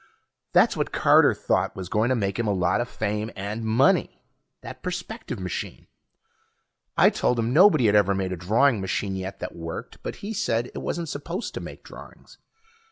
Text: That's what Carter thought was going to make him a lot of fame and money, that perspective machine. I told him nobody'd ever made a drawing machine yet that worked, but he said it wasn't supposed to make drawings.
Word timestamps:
That's 0.51 0.75
what 0.75 0.91
Carter 0.91 1.35
thought 1.35 1.75
was 1.75 1.87
going 1.87 2.09
to 2.09 2.15
make 2.15 2.39
him 2.39 2.47
a 2.47 2.53
lot 2.53 2.81
of 2.81 2.89
fame 2.89 3.29
and 3.35 3.63
money, 3.63 4.23
that 4.61 4.81
perspective 4.81 5.39
machine. 5.39 5.85
I 6.97 7.11
told 7.11 7.37
him 7.37 7.53
nobody'd 7.53 7.93
ever 7.93 8.15
made 8.15 8.31
a 8.31 8.35
drawing 8.35 8.81
machine 8.81 9.15
yet 9.15 9.37
that 9.41 9.55
worked, 9.55 10.01
but 10.01 10.15
he 10.25 10.33
said 10.33 10.71
it 10.73 10.79
wasn't 10.81 11.07
supposed 11.09 11.53
to 11.53 11.59
make 11.59 11.83
drawings. 11.83 12.39